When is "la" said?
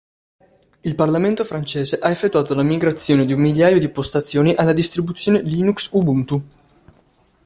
2.55-2.63